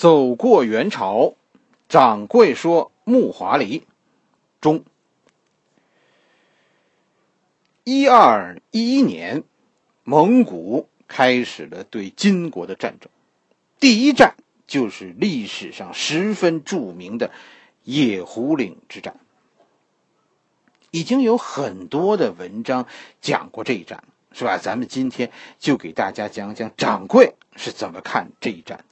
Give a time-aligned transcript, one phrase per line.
[0.00, 1.34] 走过元朝，
[1.86, 3.86] 掌柜说木华黎
[4.58, 4.82] 中。
[7.84, 9.44] 一二一一年，
[10.02, 13.10] 蒙古开始了对金国的战争，
[13.78, 14.36] 第一战
[14.66, 17.30] 就是历史上十分著名的
[17.84, 19.20] 野狐岭之战。
[20.90, 22.86] 已经有很多的文章
[23.20, 24.56] 讲过这一战，是吧？
[24.56, 28.82] 咱们今天就给大家讲讲掌柜是怎么看这一战。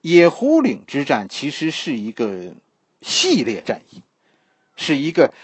[0.00, 2.54] 野狐岭之战其实是一个
[3.02, 4.02] 系列战役，
[4.76, 5.34] 是一个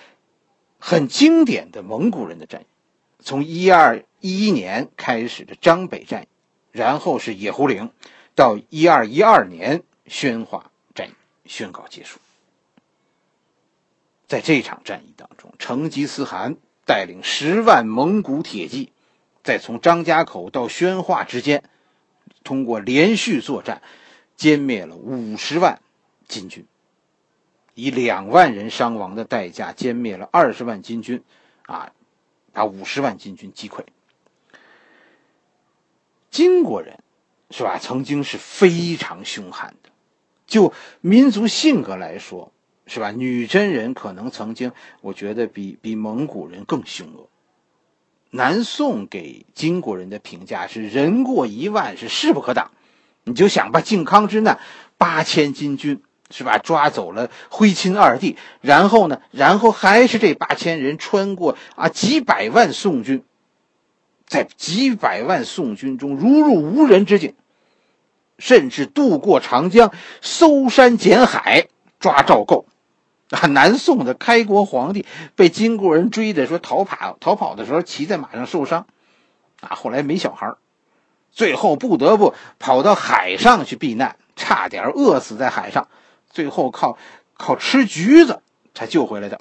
[0.78, 2.66] 很经典的蒙古人的战役。
[3.22, 6.26] 从一二一一年开始的张北战役，
[6.72, 7.90] 然后是野狐岭，
[8.34, 11.12] 到一二一二年宣化战役
[11.44, 12.18] 宣告结束。
[14.26, 18.92] 在这场战役当中，成吉思汗带领十万蒙古铁骑，
[19.42, 21.62] 在从张家口到宣化之间，
[22.42, 23.82] 通过连续作战，
[24.38, 25.80] 歼灭了五十万
[26.26, 26.66] 金军，
[27.74, 31.22] 以两万人伤亡的代价歼灭了二十万金军，
[31.66, 31.92] 啊，
[32.52, 33.84] 把五十万金军击溃。
[36.30, 36.98] 金国人，
[37.50, 37.78] 是吧？
[37.78, 39.90] 曾经是非常凶悍的，
[40.46, 42.52] 就民族性格来说。
[42.88, 43.10] 是吧？
[43.10, 47.28] 女真人可能曾经，我觉得比比蒙古人更凶恶。
[48.30, 52.70] 南宋给金国人的评价是人过一万是势不可挡。
[53.28, 54.60] 你就想吧，靖康之难，
[54.98, 56.58] 八千金军是吧？
[56.58, 63.24] 抓走了徽钦二帝，然后呢，然后还是这八千人穿过啊几百万宋军，
[64.28, 67.34] 在几百万宋军中如入无人之境，
[68.38, 71.66] 甚至渡过长江，搜山捡海
[71.98, 72.66] 抓赵构。
[73.30, 75.04] 啊，南宋的开国皇帝
[75.34, 78.86] 被金国人追的，说逃跑逃跑的时候骑在马上受伤，
[79.60, 80.54] 啊，后来没小孩
[81.36, 85.86] 最后不得不跑到海上去避难，差点饿死在海上，
[86.30, 86.96] 最后靠
[87.34, 88.40] 靠吃橘子
[88.74, 89.38] 才救回来的。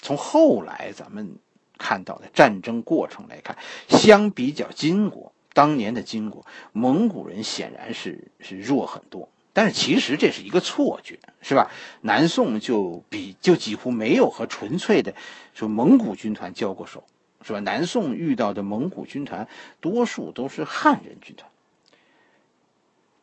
[0.00, 1.36] 从后来咱们
[1.76, 3.58] 看到的战争过程来看，
[3.88, 9.28] 相比较金国当年的金国，蒙古人显然是是弱很多。
[9.52, 11.70] 但是其实这是一个错觉，是吧？
[12.00, 15.12] 南宋就比就几乎没有和纯粹的
[15.52, 17.04] 说蒙古军团交过手，
[17.42, 17.60] 是吧？
[17.60, 19.48] 南宋遇到的蒙古军团
[19.80, 21.50] 多数都是汉人军团。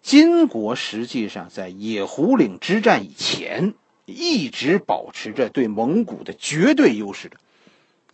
[0.02, 3.74] 金国实际上在野狐岭之战以前
[4.06, 7.38] 一直保持着对蒙古的绝对优势的。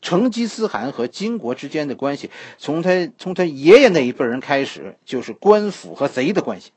[0.01, 6.71] 成吉思汗和金国之间的关系，从他从他爷爷那一辈人开始就是官府和贼的关系。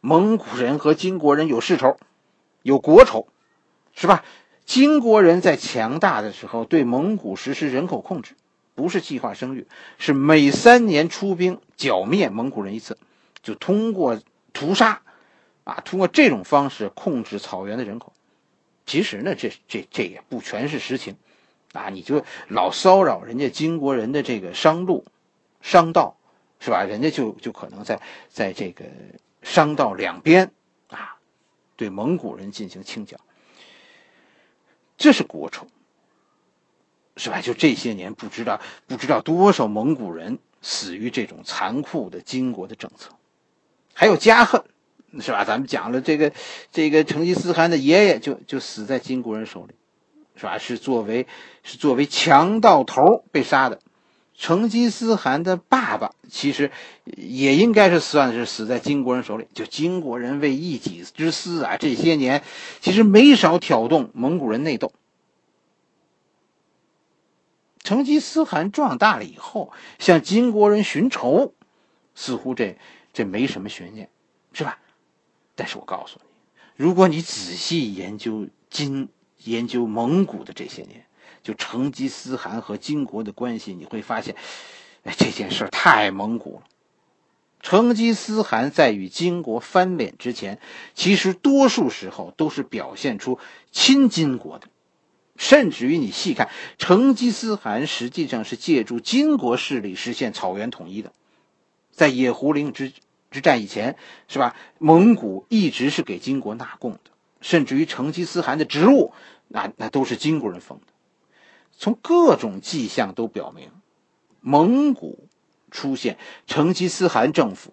[0.00, 1.98] 蒙古人和金国人有世仇，
[2.62, 3.26] 有国仇，
[3.92, 4.24] 是吧？
[4.68, 8.34] 金国人在强大的时候对蒙古实施人口控制，
[8.74, 12.98] 不是计划生育，是每三年出兵剿灭蒙古人一次，
[13.42, 14.20] 就通过
[14.52, 15.00] 屠杀，
[15.64, 18.12] 啊，通过这种方式控制草原的人口。
[18.84, 21.16] 其实呢，这这这也不全是实情，
[21.72, 25.06] 啊，你就老骚扰人家金国人的这个商路、
[25.62, 26.18] 商道，
[26.60, 26.84] 是吧？
[26.84, 28.84] 人家就就可能在在这个。
[29.40, 30.50] 商道两边，
[30.88, 31.16] 啊，
[31.76, 33.16] 对蒙古人进行清剿，
[34.98, 35.66] 这是国仇，
[37.16, 37.40] 是吧？
[37.40, 43.12] 就这些年，不知道不知道多少蒙古人死于这种残酷的金国的政策，
[43.94, 44.64] 还有家恨，
[45.20, 45.44] 是吧？
[45.44, 46.32] 咱们讲了这个
[46.72, 49.74] 这个成吉思汗的爷爷就就死在金国人手里，
[50.34, 50.58] 是吧？
[50.58, 51.26] 是作为
[51.62, 53.80] 是作为强盗头被杀的。
[54.40, 56.70] 成吉思汗的爸爸其实
[57.16, 59.48] 也应该是算是死在金国人手里。
[59.52, 62.44] 就金国人为一己之私啊，这些年
[62.80, 64.92] 其实没少挑动蒙古人内斗。
[67.82, 71.52] 成吉思汗壮大了以后，向金国人寻仇，
[72.14, 72.78] 似乎这
[73.12, 74.08] 这没什么悬念，
[74.52, 74.78] 是吧？
[75.56, 76.30] 但是我告诉你，
[76.76, 79.08] 如果你仔细研究金、
[79.42, 81.07] 研究蒙古的这些年。
[81.48, 84.36] 就成吉思汗和金国的关系，你会发现，
[85.04, 86.62] 哎，这件事太蒙古了。
[87.62, 90.60] 成吉思汗在与金国翻脸之前，
[90.94, 93.38] 其实多数时候都是表现出
[93.72, 94.66] 亲金国的，
[95.38, 101.14] 甚至于你细看，成吉思汗实际上是借助金国势力实现草原统一的。
[101.90, 102.92] 在野狐岭之
[103.30, 103.96] 之战以前，
[104.28, 104.54] 是吧？
[104.76, 107.10] 蒙古一直是给金国纳贡的，
[107.40, 109.14] 甚至于成吉思汗的职务，
[109.48, 110.92] 那那都是金国人封的。
[111.78, 113.70] 从各种迹象都表明，
[114.40, 115.28] 蒙古
[115.70, 117.72] 出现成吉思汗政府，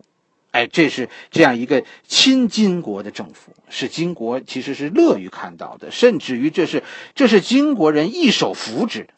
[0.52, 6.84] 哎，这是这样一个亲金国的政府，是金国其实是乐于看到的，甚至于这是
[7.16, 9.14] 这是金国人一手扶植的。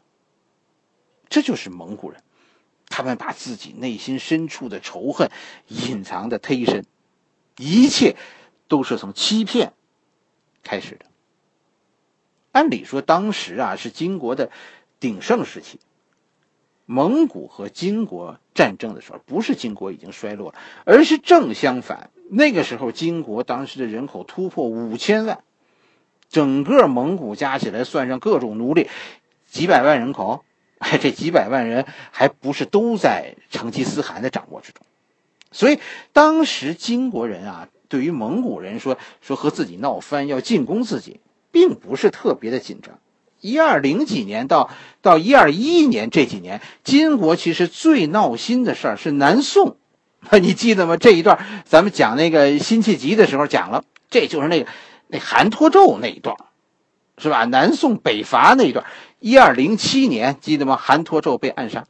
[1.27, 2.23] 这就是蒙古人，
[2.87, 5.29] 他们把自己内心深处的仇恨
[5.67, 6.85] 隐藏的忒深，
[7.57, 8.15] 一切
[8.69, 9.73] 都是从欺骗
[10.63, 11.05] 开始的。
[12.53, 14.49] 按理说，当时啊是金国的
[14.99, 15.79] 鼎盛时期。
[16.85, 22.09] 蒙古和金国战争的时候，不是金国已经衰落了，而是正相反。
[22.29, 25.43] 那个时候，金国当时的人口突破五千万，
[26.29, 28.87] 整个蒙古加起来，算上各种奴隶，
[29.49, 30.43] 几百万人口。
[31.01, 34.85] 这几百万人还不是都在成吉思汗的掌握之中。
[35.51, 35.79] 所以，
[36.13, 41.19] 当时金国人啊，对于蒙古人说说和自己闹翻，要进攻自己，
[41.51, 42.99] 并不是特别的紧张。
[43.47, 44.69] 一二零几年到
[45.01, 49.77] 到一二一年这几年，金国其实最闹心的事儿是南宋，
[50.41, 50.97] 你记得吗？
[50.97, 54.69] 这一段咱们讲那个辛弃疾的时候讲了，这就是那个
[55.07, 56.35] 那韩托胄那一段，
[57.17, 57.45] 是吧？
[57.45, 58.85] 南宋北伐那一段，
[59.19, 60.75] 一二零七年记得吗？
[60.75, 61.85] 韩托胄被暗杀，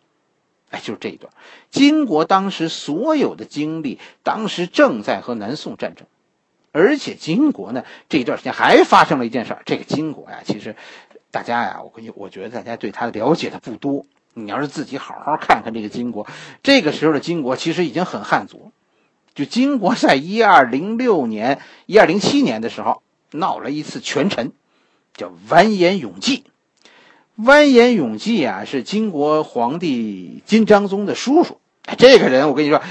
[0.70, 1.34] 哎，就是这一段。
[1.72, 6.06] 金国当时所有的精力，当时正在和南宋战争。
[6.74, 9.64] 而且金国呢，这一段时间还发生了一件事儿。
[9.66, 10.76] 这个金国呀，其实
[11.32, 14.06] 大家呀，我跟你，我觉得大家对他了解的不多。
[14.34, 16.28] 你要是自己好好看看这个金国，
[16.64, 18.72] 这个时候的金国其实已经很汉族。
[19.36, 23.02] 就金国在一二零六年、一二零七年的时候
[23.32, 24.52] 闹了一次权臣，
[25.14, 26.44] 叫完颜永济。
[27.36, 31.60] 完颜永济啊，是金国皇帝金章宗的叔叔。
[31.98, 32.82] 这个人，我跟你说，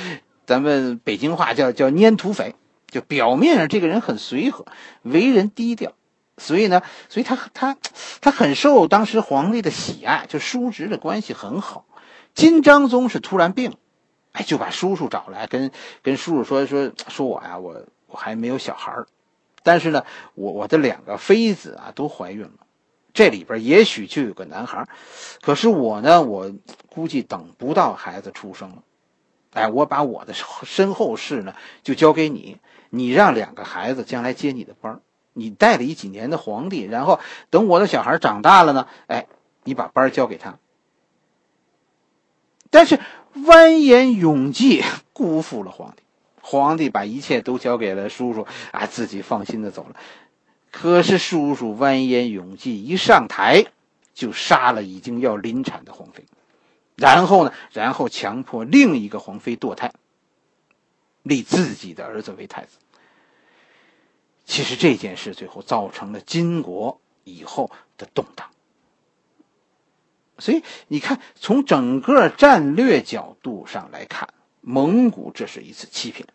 [0.46, 2.54] 咱们北京话叫叫粘土匪。
[2.88, 4.64] 就表面上这个人很随和，
[5.02, 5.92] 为人低调，
[6.38, 7.76] 所以呢，所以他他
[8.20, 11.86] 他很受当时皇帝的喜爱，就叔侄的关系很好。
[12.34, 13.76] 金章宗是突然病，
[14.32, 15.70] 哎，就把叔叔找来，跟
[16.02, 19.06] 跟叔叔说说说我呀，我我还没有小孩儿，
[19.62, 20.04] 但是呢，
[20.34, 22.66] 我我的两个妃子啊都怀孕了，
[23.14, 24.86] 这里边也许就有个男孩，
[25.40, 26.52] 可是我呢，我
[26.90, 28.82] 估计等不到孩子出生了，
[29.54, 32.58] 哎，我把我的身后事呢就交给你。
[32.90, 35.00] 你让两个孩子将来接你的班儿，
[35.36, 39.26] 你代理几年的皇帝，然后等我的小孩长大了呢，哎，
[39.64, 40.58] 你把班交给他。
[42.70, 42.98] 但是
[43.34, 46.02] 蜿蜒永济 辜负了皇帝，
[46.40, 49.96] 皇帝把一切都交给了叔叔啊，自己放心的走了。
[50.72, 53.66] 可是叔叔蜿蜒永济一上台，
[54.14, 56.24] 就杀了已经要临产的皇妃，
[56.96, 59.92] 然后呢，然后强迫另一个皇妃堕胎。
[61.22, 62.78] 立自己的儿子为太子。
[64.46, 68.48] 其实这件事最后造成了金国以后的动荡。
[70.38, 74.28] 所以你看，从整个战略角度上来看，
[74.60, 76.28] 蒙古这是一次欺骗，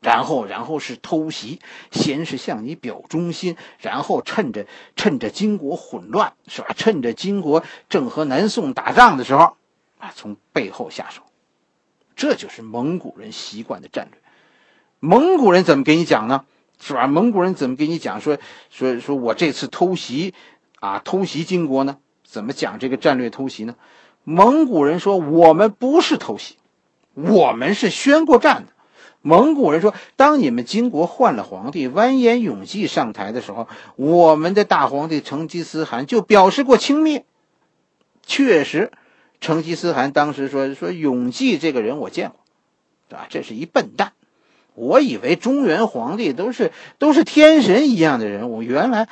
[0.00, 1.58] 然后，然后是偷袭，
[1.90, 4.66] 先是向你表忠心，然后趁着
[4.96, 6.68] 趁着金国混乱，是吧？
[6.76, 9.56] 趁着金国正和南宋打仗的时候，
[9.98, 11.22] 啊，从背后下手。
[12.14, 14.20] 这就是蒙古人习惯的战略。
[15.00, 16.44] 蒙古人怎么给你讲呢？
[16.84, 17.06] 是吧？
[17.06, 18.38] 蒙古人怎么给你讲说
[18.68, 20.34] 说说我这次偷袭，
[20.80, 21.98] 啊，偷袭金国呢？
[22.24, 23.76] 怎么讲这个战略偷袭呢？
[24.24, 26.56] 蒙古人说我们不是偷袭，
[27.14, 28.72] 我们是宣过战的。
[29.20, 37.22] 蒙古人说，当你们金国换了皇帝完颜永济上台的时候，我们的大皇帝成吉思汗就表示过轻蔑。
[38.26, 38.90] 确实。
[39.40, 42.38] 成吉思汗当时说：“说永济这个人我见过，
[43.08, 43.26] 对吧？
[43.28, 44.12] 这是一笨蛋。
[44.74, 49.08] 我以为中原皇帝都是都是天神一样的人物，原来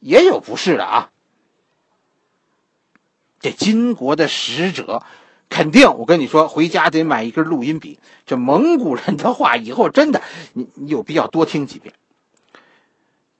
[0.00, 1.10] 也有不是的啊。
[3.40, 5.02] 这金国的使者
[5.48, 7.98] 肯定，我跟你说，回家得买一根录音笔。
[8.26, 11.94] 这蒙古人的话，以后真的你你有必要多听几遍。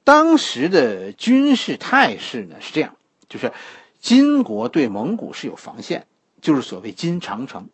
[0.04, 2.96] 当时的军事态势呢是这样，
[3.28, 3.52] 就是
[4.00, 6.06] 金国对蒙古是有防线。”
[6.44, 7.70] 就是所谓金长城，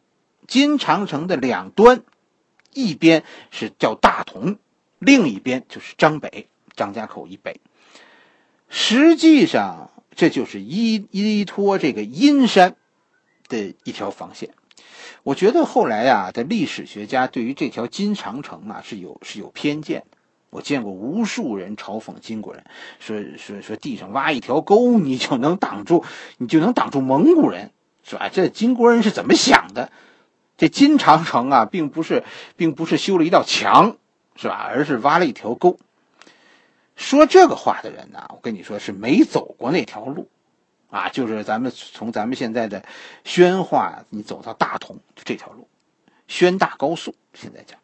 [0.47, 2.05] 金长城的两端，
[2.73, 4.57] 一边是叫大同，
[4.99, 7.61] 另一边就是张北，张家口以北。
[8.69, 12.77] 实际上，这就是依依托这个阴山
[13.49, 14.51] 的一条防线。
[15.23, 20.17] 我觉得后来啊，的历史学家对于这条金长城啊是有是有偏见的。
[20.51, 22.65] 我见过无数人嘲讽金国人，
[22.99, 26.05] 说说说地上挖一条沟，你就能挡住，
[26.39, 27.71] 你就能挡住蒙古人。
[28.03, 28.31] 是吧？
[28.33, 29.93] 这金国人是怎么想的？
[30.61, 32.23] 这金长城啊，并不是，
[32.55, 33.97] 并不是修了一道墙，
[34.37, 34.69] 是吧？
[34.71, 35.79] 而是挖了一条沟。
[36.97, 40.29] 说这个话的人呢，我跟你说是没走过那条路，
[40.91, 42.85] 啊，就是咱们从咱们现在的
[43.25, 45.67] 宣化，你走到大同就这条路，
[46.29, 47.15] 宣大高速。
[47.33, 47.79] 现在讲，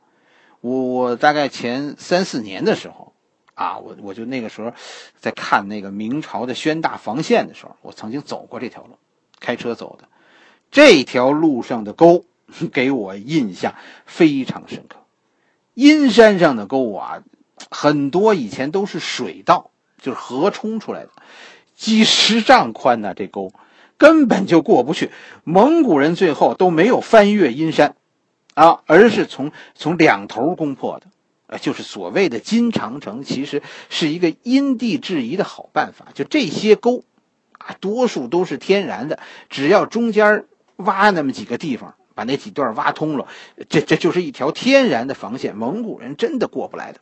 [0.60, 3.14] 我我大概前三四年的时候，
[3.54, 4.70] 啊，我我就那个时候
[5.18, 8.98] 在看那个明朝的宣大防线的时候，我曾经走过这条路。
[9.40, 10.08] 开车走的
[10.70, 12.24] 这条路上的沟，
[12.72, 13.74] 给我印象
[14.06, 14.98] 非常深刻。
[15.74, 17.22] 阴山上的沟啊，
[17.70, 21.10] 很多以前都是水道，就是河冲出来的，
[21.74, 23.52] 几十丈宽呢，这沟
[23.98, 25.10] 根本就过不去。
[25.44, 27.96] 蒙古人最后都没有翻越阴山，
[28.54, 31.06] 啊，而是从从两头攻破的。
[31.48, 36.06] 呃，就是所谓的金长城，其实是一个因地制宜的好办法。
[36.12, 37.04] 就这些沟，
[37.58, 40.44] 啊，多数都是天然的，只要中间
[40.76, 41.94] 挖那么几个地方。
[42.16, 43.28] 把那几段挖通了，
[43.68, 47.00] 这这就是一条天然的防线，蒙古人真的过不来的。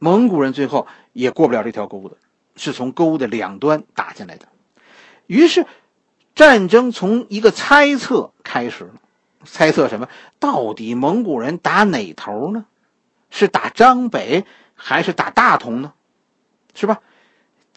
[0.00, 2.16] 蒙古人最后也过不了这条沟的，
[2.56, 4.48] 是从沟的两端打进来的。
[5.28, 5.64] 于是，
[6.34, 8.94] 战争从一个猜测开始了。
[9.44, 10.08] 猜测什么？
[10.40, 12.66] 到底蒙古人打哪头呢？
[13.30, 15.92] 是打张北还是打大同呢？
[16.74, 17.00] 是吧？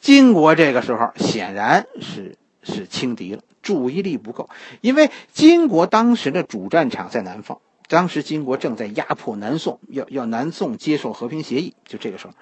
[0.02, 3.42] 金国这个时候显然是是轻敌了。
[3.62, 4.50] 注意力不够，
[4.82, 11.74] 因为金国当时的主战场在南方，当时金国正在压迫南宋，要要南宋接受和平协议。
[11.86, 12.34] 就这个时候，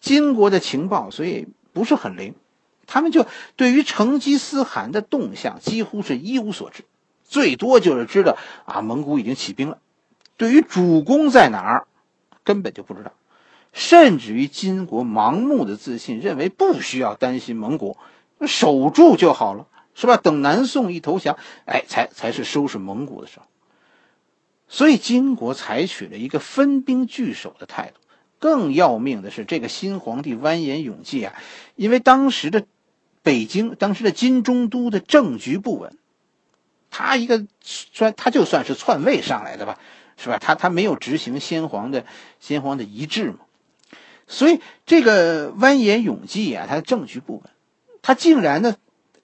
[0.00, 2.34] 金国的情报所以不是很灵，
[2.86, 6.84] 他们就对于成吉思汗的动向几乎是一无所知，
[7.24, 9.78] 最多就是知道啊蒙古已经起兵了，
[10.36, 11.88] 对于主攻在哪儿
[12.44, 13.12] 根本就不知道，
[13.72, 17.96] 甚至于金国盲目的自信，认为不需要担心蒙古，
[18.46, 19.66] 守住就好了。
[19.92, 20.16] 是吧？
[20.16, 23.46] 等南宋一投降，哎，才才是收拾蒙古的时候。
[24.66, 28.00] 所以金国采取了一个分兵据守的态度。
[28.38, 31.34] 更要命的是，这个新皇帝完颜永济啊，
[31.74, 32.64] 因为当时的
[33.22, 35.98] 北京，当时的金中都的政局不稳，
[36.88, 39.78] 他一个算他就算是篡位上来的吧，
[40.16, 40.38] 是吧？
[40.38, 42.06] 他他没有执行先皇的
[42.38, 43.40] 先皇的遗志嘛，
[44.26, 47.42] 所以这个完颜永济啊，他的政局不稳，
[48.02, 48.76] 他竟然呢。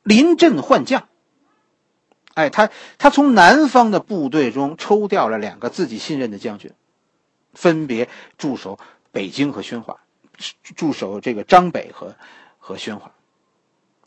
[0.08, 1.08] 临阵换将，
[2.34, 6.70] 哎，他他从南方的部队中抽调了两个自己信任的将军，
[7.54, 8.78] 分别驻守
[9.10, 9.98] 北京和宣化，
[10.76, 12.14] 驻守这个张北和
[12.58, 13.14] 和宣化。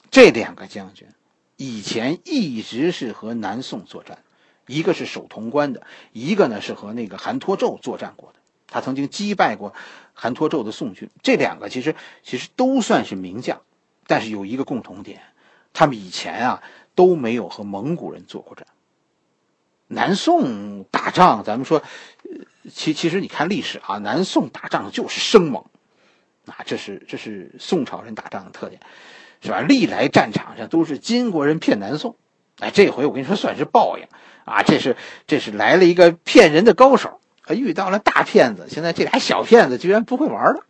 [0.09, 1.05] 这两个将军
[1.57, 4.23] 以前一直是和南宋作战，
[4.67, 8.39] 一个是守潼关的，一个呢是和那个韩托胄作战过的。
[8.67, 9.73] 他曾经击败过
[10.13, 11.09] 韩托胄的宋军。
[11.21, 13.61] 这两个其实其实都算是名将，
[14.09, 15.21] 但是有一个共同点。
[15.71, 16.63] 他们以前啊
[16.95, 18.65] 都没有和蒙古人做过战。
[19.87, 21.83] 南宋打仗，咱们说，
[22.73, 25.63] 其其实你看历史啊，南宋打仗就是生猛，
[26.47, 28.81] 啊，这是这是宋朝人打仗的特点，
[29.41, 29.61] 是吧？
[29.61, 32.15] 历来战场上都是金国人骗南宋，
[32.59, 34.07] 哎，这回我跟你说算是报应
[34.45, 34.63] 啊！
[34.63, 34.97] 这是
[35.27, 40.65] 这是来了一个骗人的高手，遇到了大骗子，现在这俩小骗子居然不会玩了。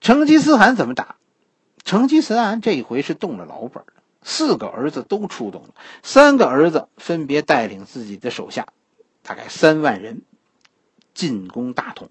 [0.00, 1.16] 成吉思汗怎么打？
[1.86, 5.68] 成吉思汗这一回是动了老本了，四个儿子都出动了，
[6.02, 8.66] 三个儿子分别带领自己的手下，
[9.22, 10.22] 大概三万人
[11.14, 12.10] 进攻大同。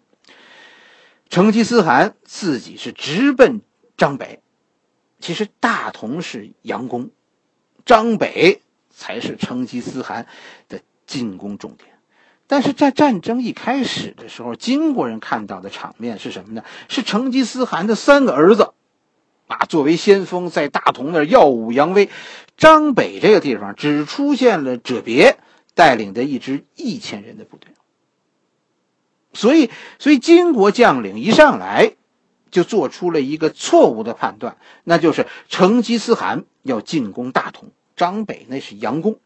[1.30, 3.60] 成吉思汗自己是直奔
[3.98, 4.40] 张北，
[5.20, 7.10] 其实大同是佯攻，
[7.86, 10.26] 张北才是成吉思汗
[10.70, 11.90] 的进攻重点。
[12.48, 16.64] 但是在战争一开始的时候，金国人看到的场面是什么呢？
[16.88, 18.72] 是成吉思汗的三个儿子。
[19.48, 22.10] 啊，作为先锋，在大同那耀武扬威。
[22.58, 25.38] 张北这个地方只出现了哲别
[25.74, 27.70] 带领的一支一千人的部队，
[29.34, 31.96] 所以，所以金国将领一上来
[32.50, 39.20] 就做出了一个错误的判断，那就是成吉思汗要进攻大同，张北那是佯攻。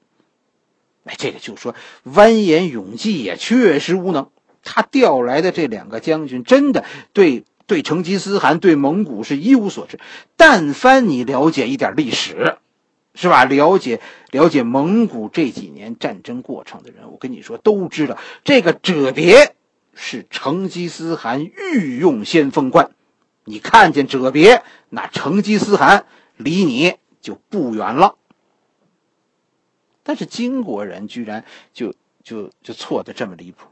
[1.03, 4.31] 哎，这个就说完颜永济也确实无能，
[4.63, 6.83] 他调来的这两个将军真的
[7.13, 7.45] 对。
[7.69, 9.99] 对成吉思汗、对蒙古是一无所知。
[10.35, 12.57] 但凡你了解一点历史，
[13.13, 13.45] 是吧？
[13.45, 19.55] 了解了解蒙古这几年战争过程的人，我跟你说，都知道这个哲别
[19.93, 22.89] 是成吉思汗御用先锋官。
[23.45, 26.05] 你看见哲别，那成吉思汗
[26.37, 28.15] 离你就不远了。
[30.01, 33.67] 但是金国人居然就就就错的这么离谱。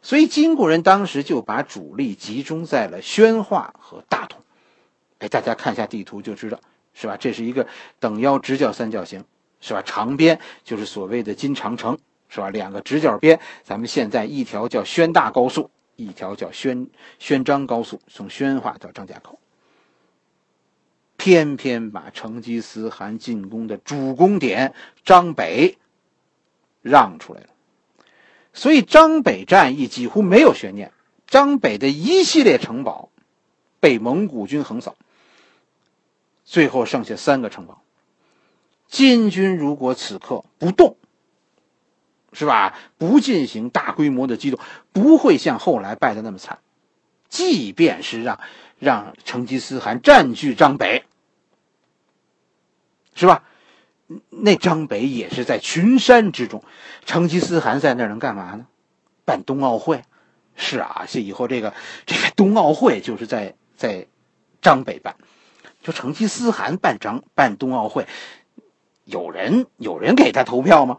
[0.00, 4.40] 所以金国人当时就把主力集中在了宣化和大同，
[5.18, 6.60] 哎，大家看一下地图就知道，
[6.94, 7.16] 是吧？
[7.16, 7.66] 这是一个
[7.98, 9.24] 等腰直角三角形，
[9.60, 9.82] 是吧？
[9.82, 12.48] 长边就是所谓的金长城，是吧？
[12.50, 16.88] 两个直角边，咱们现在一条叫宣大高速，一条叫宣
[17.18, 19.38] 宣张高速，从宣化到张家口，
[21.16, 24.72] 偏偏把成吉思汗进攻的主攻点
[25.04, 25.76] 张北
[26.80, 27.48] 让出来了。
[28.58, 30.92] 所以张北战役几乎没有悬念，
[31.28, 33.08] 张北的一系列城堡
[33.78, 34.96] 被蒙古军横扫，
[36.44, 37.80] 最后剩下三个城堡。
[38.88, 40.96] 金军如果此刻不动，
[42.32, 42.76] 是吧？
[42.98, 44.58] 不进行大规模的机动，
[44.92, 46.58] 不会像后来败的那么惨。
[47.28, 48.40] 即便是让
[48.80, 51.04] 让成吉思汗占据张北，
[53.14, 53.44] 是吧？
[54.30, 56.62] 那张北也是在群山之中，
[57.04, 58.66] 成吉思汗在那儿能干嘛呢？
[59.24, 60.02] 办冬奥会。
[60.60, 61.72] 是啊，这以后这个
[62.04, 64.08] 这个冬奥会就是在在
[64.60, 65.14] 张北办，
[65.82, 68.08] 就成吉思汗办张办冬奥会，
[69.04, 70.98] 有人有人给他投票吗？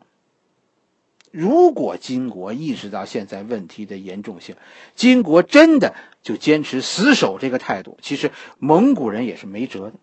[1.31, 4.55] 如果金国意识到现在问题的严重性，
[4.95, 9.93] 金国真的就坚持死守这个态度，其实蒙古人也是没辙的，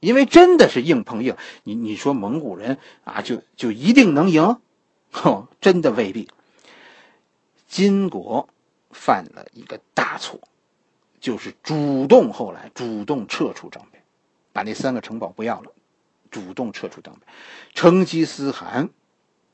[0.00, 1.36] 因为真的是硬碰硬。
[1.64, 4.60] 你你说蒙古人啊，就就一定能赢？
[5.10, 6.28] 哼， 真的未必。
[7.66, 8.48] 金国
[8.90, 10.40] 犯了一个大错，
[11.20, 14.00] 就是主动后来主动撤出张北，
[14.52, 15.72] 把那三个城堡不要了，
[16.30, 17.26] 主动撤出张北。
[17.74, 18.90] 成吉思汗。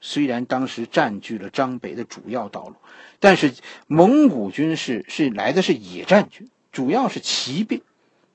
[0.07, 2.75] 虽然当时占据了张北的主要道路，
[3.21, 3.55] 但是
[3.87, 7.81] 蒙古军是是来的是野战军，主要是骑兵，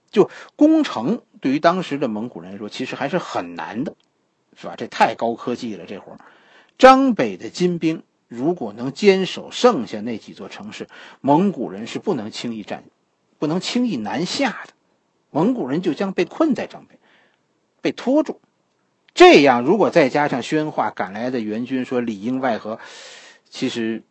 [0.09, 3.95] 就攻城对于当时的蒙古人来说，其实还是很难的，
[4.57, 4.75] 是吧？
[4.77, 6.17] 这太高科技了，这活
[6.77, 10.87] 张北的金兵如果能坚守剩下那几座城市，
[11.21, 12.83] 蒙古人是不能轻易占，
[13.37, 14.73] 不能轻易南下的，
[15.31, 16.99] 蒙古人就将被困在张北，
[17.81, 18.39] 被拖住。
[19.13, 22.79] 这样，如果再加上宣化赶来的援军，说里应外合，
[23.49, 24.03] 其实，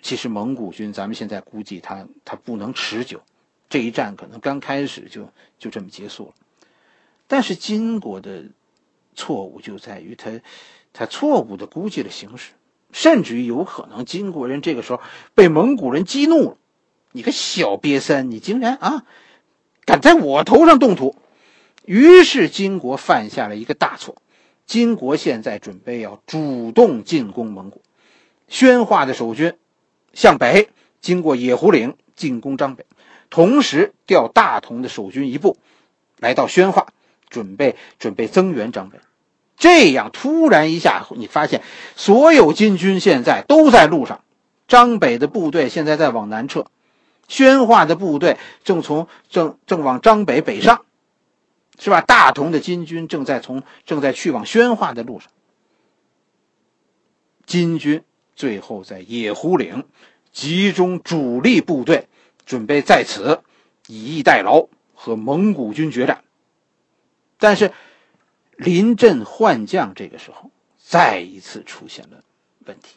[0.00, 3.20] 其实蒙古军咱们现在估计他他不能持久，
[3.68, 5.28] 这一战可能刚开始就
[5.58, 6.34] 就这么结束了。
[7.32, 8.44] 但是金国的
[9.14, 10.30] 错误就在于他
[10.92, 12.50] 他错误的估计了形势，
[12.92, 15.00] 甚至于有可能金国人这个时候
[15.34, 16.58] 被蒙古人激怒了。
[17.12, 19.06] 你个小瘪三，你竟然啊，
[19.86, 21.16] 敢在我头上动土！
[21.86, 24.16] 于是金国犯下了一个大错，
[24.66, 27.80] 金国现在准备要主动进攻蒙古，
[28.46, 29.56] 宣化的守军
[30.12, 30.68] 向北
[31.00, 32.84] 经过野狐岭进攻张北，
[33.30, 35.56] 同时调大同的守军一部
[36.18, 36.92] 来到宣化，
[37.32, 39.00] 准备准备增援张北。
[39.56, 41.62] 这样突然一下，你发现
[41.96, 44.22] 所有金军现在都在路上，
[44.68, 46.66] 张北的部队现在在往南撤，
[47.26, 50.84] 宣化的部队正从正正往张北北上。
[51.78, 52.00] 是吧？
[52.00, 55.30] 大同的金军正在从正在去往宣化的路上。
[57.44, 58.04] 金军
[58.36, 59.84] 最后在野狐岭
[60.30, 62.06] 集中主力部队，
[62.46, 63.40] 准备在此
[63.88, 66.22] 以逸待劳和蒙古军决战。
[67.42, 67.72] 但是
[68.56, 72.22] 临阵换将，这个时候再一次出现了
[72.66, 72.94] 问题。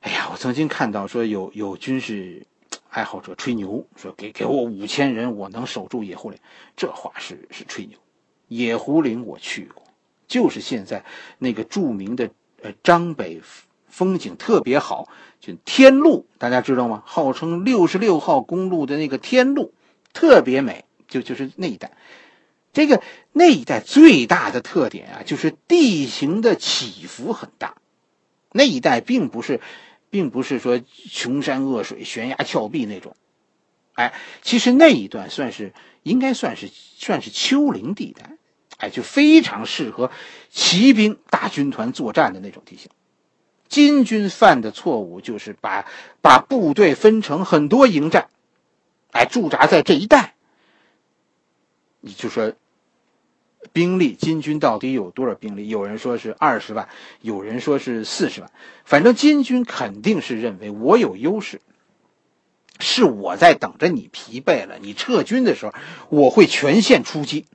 [0.00, 2.46] 哎呀，我曾经看到说有有军事。
[2.90, 6.38] 爱好者吹牛说：“给给我五千人，我能守住野狐岭。”
[6.76, 7.98] 这话是是吹牛。
[8.46, 9.82] 野狐岭我去过，
[10.28, 11.04] 就是现在
[11.38, 12.30] 那个著名的
[12.62, 13.42] 呃张北
[13.88, 15.08] 风景特别好，
[15.40, 17.02] 就天路，大家知道吗？
[17.04, 19.74] 号称六十六号公路的那个天路
[20.12, 21.90] 特别美，就就是那一带。
[22.74, 27.76] 这个那一带最大的特点啊，就是地形的起伏很大。
[28.52, 29.62] 那一带并不是。
[30.10, 33.16] 并不是说穷山恶水、悬崖峭壁那种，
[33.94, 35.72] 哎，其实那一段算是
[36.04, 38.36] 应该算是算是丘陵地带，
[38.76, 40.12] 哎，就非常适合
[40.50, 42.92] 骑兵大军团作战的那种地形。
[43.68, 45.84] 金军犯的错误就是把
[46.22, 48.28] 把部队分成很多营寨，
[49.10, 50.36] 哎，驻扎在这一带。
[51.98, 52.52] 你就说。
[53.72, 55.68] 兵力，金军到底有多少兵力？
[55.68, 56.88] 有人说是二十万，
[57.20, 58.50] 有人说是四十万。
[58.84, 61.60] 反正金军肯定是认为我有优势，
[62.78, 65.72] 是我在等着你疲惫了，你撤军的时候，
[66.08, 67.46] 我会全线出击，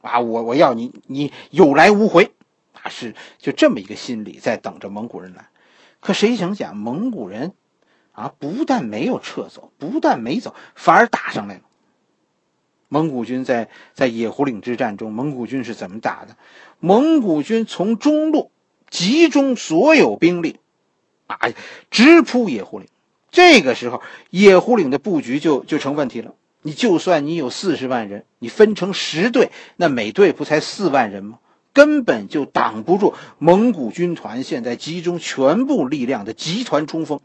[0.00, 2.32] 啊，我我要你你有来无回，
[2.72, 5.48] 啊，是就这么一个心理在等着蒙古人来。
[6.00, 7.52] 可谁想想，蒙古人
[8.12, 11.60] 啊，不但没有撤走，不但没走，反而打上来了。
[12.88, 16.36] 蒙古军在在野狐岭之战中，蒙古军是怎么打的？
[16.80, 18.50] 蒙古军从中路
[18.88, 20.56] 集中所有兵力，
[21.26, 21.38] 啊，
[21.90, 22.88] 直扑野狐岭。
[23.30, 26.34] 这个时候，野狐岭的布局就就成问题了。
[26.62, 31.38] 你就算你有四十万人，你分成十队，那每队不才四万人吗？
[31.74, 37.20] 根本就挡不住蒙古军团现在集中全部力量的集团冲锋。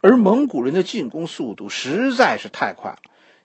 [0.00, 2.98] 而蒙古人的进攻速度实在是太快了。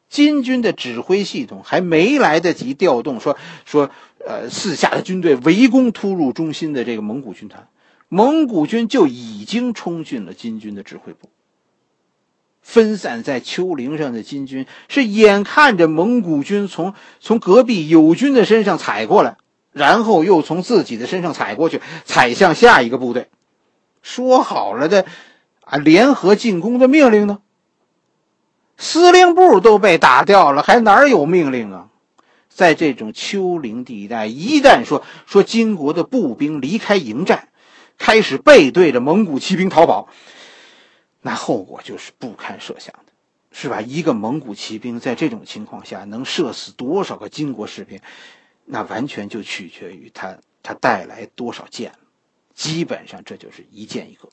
[0.09, 3.89] 金军的指挥系统还没来得及调动，说说，
[4.25, 7.67] 呃，四下的军队围攻突入中心的这个蒙古军团，
[8.07, 11.29] 蒙古军就已经冲进了金军的指挥部。
[12.61, 19.37] 分散在丘陵上的金军是眼看着蒙古军从从隔壁友军的身上踩过来，
[19.71, 23.27] 然后又从自己的身上踩过去，踩向下一个部队，
[24.01, 25.05] 说好了的
[25.61, 27.39] 啊联合进攻的命令呢？
[28.77, 31.89] 司令部都被打掉了，还哪有命令啊？
[32.49, 37.49] 在这种丘陵地带，一旦说说金国的步兵离开营寨，
[37.97, 40.07] 开始背对着蒙古骑兵逃跑，
[41.21, 43.11] 那后果就是不堪设想的，
[43.51, 43.81] 是吧？
[43.81, 47.99] 一个蒙古骑兵在这种情况下能射死多少个金国士兵，
[48.63, 51.91] 那完全就取决于他他带来多少箭，
[52.53, 54.29] 基本上这就是一箭一个，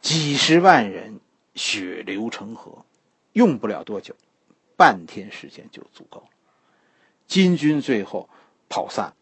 [0.00, 1.18] 几十万人
[1.56, 2.84] 血流成河，
[3.36, 4.16] 用不了多久，
[4.78, 6.28] 半天时间就足够了。
[7.26, 8.30] 金军最后
[8.70, 9.12] 跑散，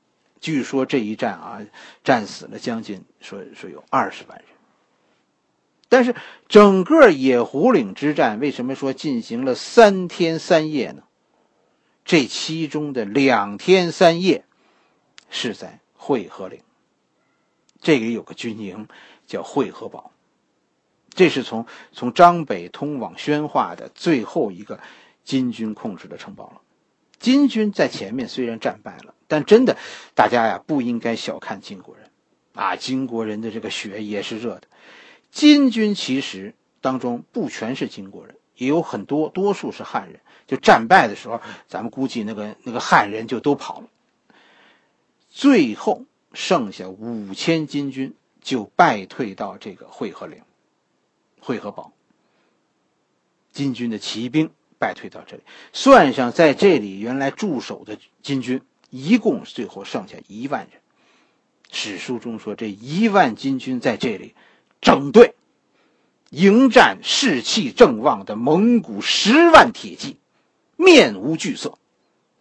[0.41, 1.61] 据说这一战啊，
[2.05, 4.47] 战死了将近说说有二十万人。
[5.89, 6.15] 但是
[6.49, 11.03] 整个野狐岭之战为什么说进行了三天三夜呢？
[12.05, 14.45] 这其中的两天三夜
[15.29, 16.61] 是在会合岭，
[17.81, 18.87] 这里有个军营
[19.27, 20.13] 叫会合堡，
[21.15, 24.81] 这是从从张北通往宣化的最后一个
[25.25, 26.61] 金军控制的城堡了。
[27.19, 29.79] 金军在前面虽然战败了，但真的，
[30.15, 32.11] 大家呀不应该小看金国人，
[32.55, 34.63] 啊，金国人的这个血也是热的。
[35.31, 40.21] 金军其实当中不全是金国人，也有很多，多数是汉人。
[40.47, 43.87] 就战败的时候，咱们估计那个那个汉人就都跑了。
[45.31, 50.43] 最后剩下五千金军就败退到这个会合岭、
[51.45, 51.93] 会合堡。
[53.53, 54.51] 金军的骑兵。
[54.77, 60.81] 败退到这里，算上在这里原来驻守的金军，一共最后剩下一万人。
[61.71, 64.35] 史书中说，这一万金军在这里
[64.83, 65.37] 整队
[66.29, 70.19] 迎战士气正旺的蒙古十万铁骑，
[70.77, 71.79] 面无惧色，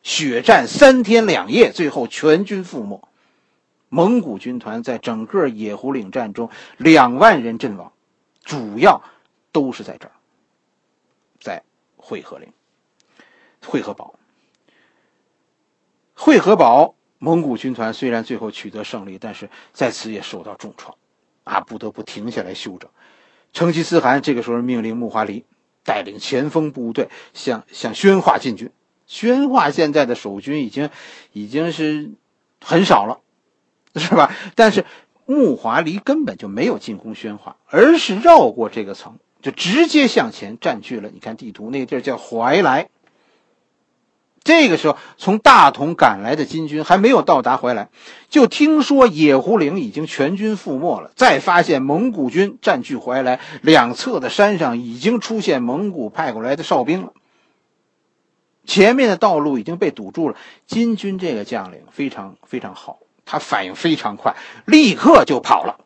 [0.01, 3.07] 血战三天两夜，最后全军覆没。
[3.87, 7.93] 蒙古军团在整个野狐岭战中两万人阵亡，
[8.43, 9.01] 主要
[9.51, 10.11] 都是在这儿，
[11.39, 11.63] 在。
[12.05, 12.51] 会合岭、
[13.65, 14.19] 会合堡、
[16.13, 20.97] 会合堡，蒙古军团虽然最后取得胜利，但是在此也受到重创，
[21.45, 22.91] 啊，不得不停下来休整。
[23.53, 25.45] 成吉思汗这个时候命令木华黎
[25.85, 28.69] 带领前锋部队向向宣化进军。
[29.07, 30.89] 宣化现在的守军已经
[31.31, 32.11] 已经是
[32.59, 33.21] 很少了，
[33.95, 34.35] 是吧？
[34.55, 34.85] 但是
[35.25, 39.19] 木华黎根本就没有进攻宣化，而是绕过这个层。
[39.41, 41.09] 就直接向前占据了。
[41.13, 42.87] 你看地图，那个地儿叫怀来。
[44.41, 47.89] 这个时候，从大同赶来的金军还没有到达怀来，
[48.29, 51.11] 就听说野狐岭已经全军覆没了。
[51.15, 57.13] 再发现蒙古军占据怀来，两侧的山上已经出现蒙古派过来的哨兵了。
[58.65, 60.37] 前面的道路已经被堵住了。
[60.67, 65.77] 金军这个将领非常非常好，他反应非常快，立刻就跑了，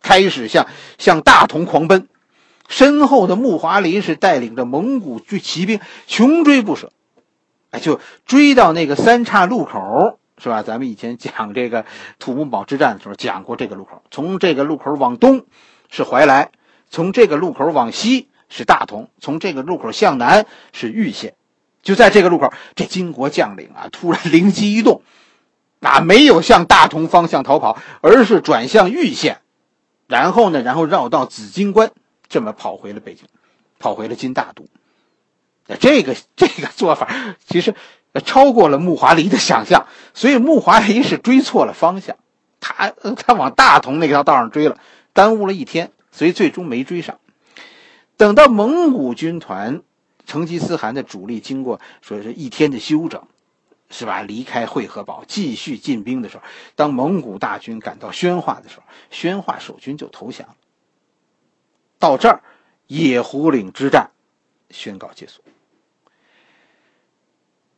[0.00, 0.66] 开始向
[0.98, 2.08] 向大同狂奔。
[2.68, 6.92] 身后的木华黎是带领着蒙古军骑兵穷追不舍，
[7.70, 10.62] 哎，就追到那个三岔路口，是吧？
[10.62, 11.84] 咱们以前讲这个
[12.20, 14.02] 土木堡之战的时候讲过这个路口。
[14.10, 15.46] 从这个路口往东
[15.90, 16.50] 是怀来，
[16.88, 21.34] 从这个路口往西是大同，从这个路口向南是玉县。
[21.82, 25.02] 就在这个路口，这金国将领啊，突然灵机一动，
[25.80, 29.40] 啊，没有向大同方向逃跑，而是转向玉县，
[30.06, 31.90] 然后呢，然后绕到紫金关。
[32.28, 33.26] 这么跑回了北京，
[33.78, 34.66] 跑回了金大都。
[35.78, 37.08] 这个这个做法
[37.46, 37.74] 其实
[38.24, 42.16] 超过了木华黎的想象，所以木华黎是追错了方向，
[42.60, 44.78] 他他往大同那条道上追了，
[45.12, 47.18] 耽误了一天，所以最终没追上。
[48.16, 49.82] 等到蒙古军团
[50.26, 53.22] 成吉思汗的主力经过说是一天的休整，
[53.90, 54.22] 是吧？
[54.22, 56.44] 离开会合堡继续进兵的时候，
[56.76, 60.56] 当蒙古大军赶到宣化的时候，宣化守军就投降了。
[61.98, 62.42] 到这儿，
[62.86, 64.10] 野狐岭之战
[64.70, 65.42] 宣告结束。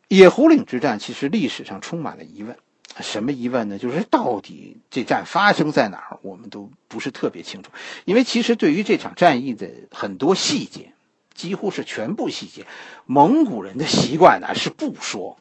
[0.08, 2.58] 野狐岭之战其实历史上充满了疑问，
[3.00, 3.78] 什么疑问呢？
[3.78, 7.70] 就是到底这战发生在哪儿，我们都不是特别清楚。
[8.04, 10.92] 因为其实对于这场战役的很多细节，
[11.32, 12.66] 几乎是全部细节，
[13.06, 15.38] 蒙古人的习惯呢是不说，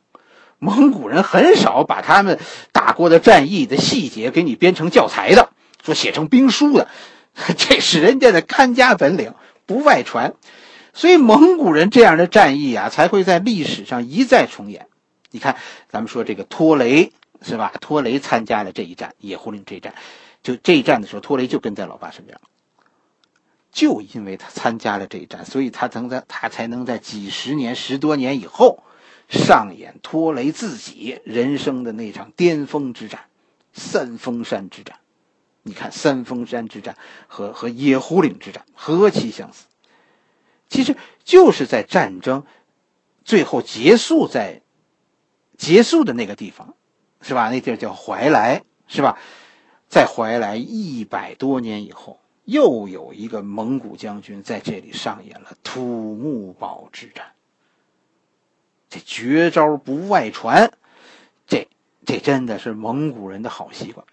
[0.64, 2.40] 蒙古人很少把他们
[2.72, 5.50] 打过的战役的细节给你编成教材的，
[5.84, 6.88] 说写成兵书的。
[7.58, 9.34] 这是人家的看家本领，
[9.66, 10.36] 不外传，
[10.94, 14.86] 所以蒙古人这样的战役啊，才会在历史上一再重演。
[15.32, 15.58] 你看，
[15.90, 17.74] 咱们说这个托雷是吧？
[17.82, 19.96] 托雷参加了这一战，野狐岭这一战，
[20.44, 22.38] 就这一战的时候，托雷就跟在老爸身边
[23.72, 28.84] 就因为他参加了这一战，所以他曾在他才能在几十年、十多年以后，
[29.32, 33.22] 上演托雷自己人生的那场巅峰之战——
[33.74, 35.00] 三峰山之战。
[35.64, 39.66] 你看三峰山之战和和野狐岭之战何其相似，
[40.68, 42.44] 其实就是在战争
[43.24, 44.62] 最后结束在
[45.58, 46.76] 结束的那个地方，
[47.22, 47.50] 是吧？
[47.52, 49.18] 那地儿叫怀来，是吧？
[49.88, 57.26] 在怀来一百多年以后，又有一个蒙古将军在这里上演了土木堡之战。
[58.92, 60.72] 这绝招不外传，
[61.48, 61.68] 这
[62.06, 64.06] 这真的是蒙古人的好习惯。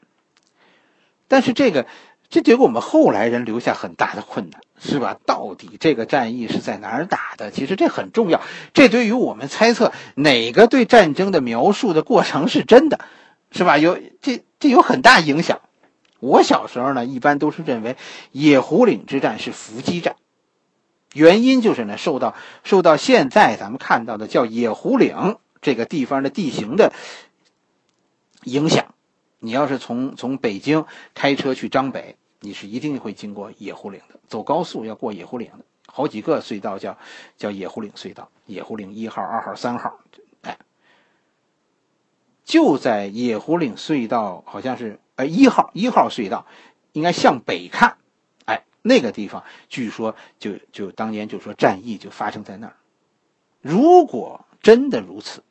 [1.27, 1.87] 但是这个，
[2.31, 5.19] 这给我们后来人留下很大的困难，是吧？
[5.27, 7.51] 到底这个战役是在哪儿打的？
[7.51, 8.41] 其实这很重要，
[8.73, 13.01] 这对于我们猜测哪个对战争的描述的过程是真的，
[13.51, 13.77] 是吧？
[13.79, 15.61] 有这这有很大影响。
[16.21, 17.97] 我小时候呢，一般都是认为
[18.33, 20.17] 野狐岭之战是伏击战，
[21.15, 26.93] 原因就是呢，受到受到现在咱们看到的叫野狐岭这个地方的地形的
[28.45, 28.95] 影响。
[29.41, 34.19] 你要是从从北京开车去张北，你是一定会经过野狐岭的。
[34.27, 36.99] 走高速要过野狐岭的，好几个隧道叫
[37.37, 40.01] 叫野狐岭隧道，野狐岭一号、二号、三号，
[40.43, 40.59] 哎，
[42.45, 46.45] 就在野狐岭隧道，好像是呃一号一号隧道，
[46.93, 47.97] 应该向北看，
[48.89, 52.77] 那个地方据说就就当年就说战役就发生在那儿。
[53.61, 55.45] 如果真的如此，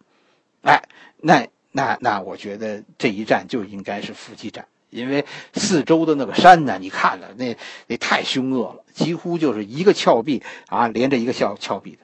[0.64, 0.84] 哎，
[1.18, 1.48] 那。
[1.70, 12.00] 那那我觉得这一战就应该是伏击战，因为四周的那个山呢，你看了那那太凶恶了，几乎就是一个峭壁啊连着一个峭峭壁的。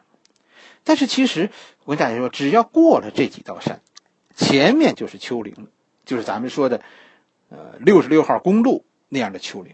[0.83, 1.49] 但是其实
[1.85, 3.81] 我跟大家说，只要过了这几道山，
[4.35, 5.67] 前面就是丘陵，
[6.05, 6.83] 就是咱们说的
[7.49, 9.73] 呃六十六号公路那样的丘陵。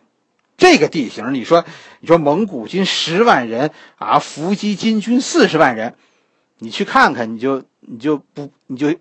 [0.60, 1.66] 这个地形，你说
[2.00, 5.96] 你说蒙古军十万人啊伏击金军四十万人，
[6.60, 8.96] 你去看看，你就你就不你就。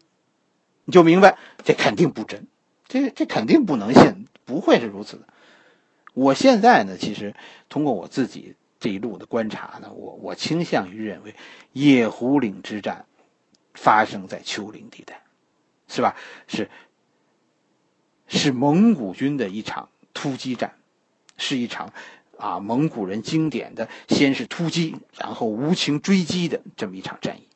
[0.90, 2.46] 你就明白，这肯定不真，
[2.86, 5.28] 这这肯定不能信，不会是如此的。
[6.14, 7.34] 我现在呢，其实
[7.68, 11.34] 通过我自己这一路的观察呢，我我倾向于认为，
[11.74, 13.04] 野狐岭之战
[13.74, 15.20] 发生在丘陵地带，
[15.88, 16.16] 是吧？
[16.46, 16.70] 是
[18.26, 20.72] 是蒙古军的一场突击战，
[21.38, 21.90] 是一场
[22.36, 27.48] 啊蒙古人经典的先是突击，然后无情追击的这么一场战役。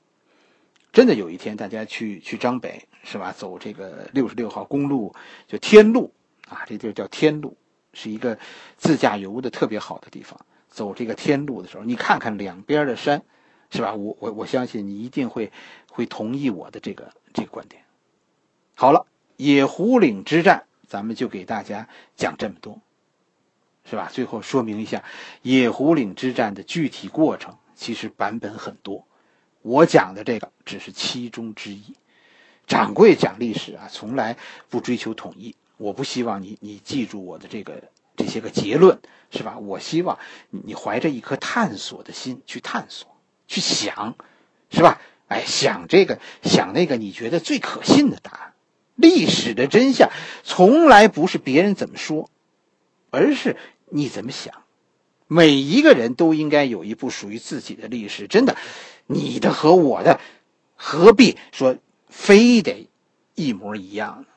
[0.93, 3.33] 真的有一天，大家去去张北是吧？
[3.33, 5.15] 走这个六十六号公路，
[5.47, 6.13] 就天路
[6.49, 7.57] 啊，这地儿叫天路，
[7.95, 8.39] 是一个
[8.77, 10.39] 自驾游的特别好的地方。
[10.69, 13.23] 走这个天路的时候，你看看两边的山，
[13.71, 13.95] 是吧？
[13.95, 15.51] 我我我相信你一定会
[15.91, 17.83] 会同意我的这个这个观点。
[18.75, 19.07] 好了，
[19.39, 22.79] 野狐岭之战，咱们就给大家讲这么多，
[23.89, 24.09] 是吧？
[24.13, 25.05] 最后说明一下，
[25.43, 29.07] 野狐岭之战的具体过程，其实版本很多。
[29.63, 31.95] 我讲的这个只是其中之一。
[32.67, 34.37] 掌柜讲历史啊，从来
[34.71, 35.57] 不追求统一。
[35.77, 37.83] 我不希望你你记住我的这个
[38.17, 39.59] 这些个结论，是吧？
[39.59, 40.19] 我希望
[40.49, 43.17] 你怀着一颗探索的心去探索，
[43.49, 44.17] 去想，
[44.71, 45.01] 是吧？
[45.27, 48.53] 哎，想这个想那个，你觉得最可信的答案。
[48.95, 50.11] 历史的真相
[50.45, 52.31] 从来不是别人怎么说，
[53.11, 53.57] 而是
[53.93, 54.55] 你怎么想。
[55.29, 58.57] 每一个人都应该有一部属于自己的历史，真的。
[59.07, 60.21] 你的和我的，
[60.77, 61.77] 何必说
[62.09, 62.89] 非得
[63.35, 64.32] 一模一样呢？